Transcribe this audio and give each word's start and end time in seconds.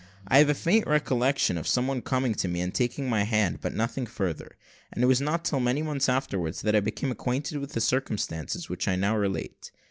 I 0.27 0.39
have 0.39 0.49
a 0.49 0.55
faint 0.55 0.87
recollection 0.87 1.59
of 1.59 1.67
some 1.67 1.85
one 1.85 2.01
coming 2.01 2.33
to 2.33 2.47
me 2.47 2.59
and 2.59 2.73
taking 2.73 3.07
my 3.07 3.21
hand, 3.21 3.59
but 3.61 3.71
nothing 3.75 4.07
further; 4.07 4.57
and 4.91 5.03
it 5.03 5.05
was 5.05 5.21
not 5.21 5.45
till 5.45 5.59
many 5.59 5.83
months 5.83 6.09
afterwards, 6.09 6.63
that 6.63 6.75
I 6.75 6.79
became 6.79 7.11
acquainted 7.11 7.59
with 7.59 7.73
the 7.73 7.81
circumstances 7.81 8.67
which 8.67 8.87
I 8.87 8.95
now 8.95 9.15
relate. 9.15 9.69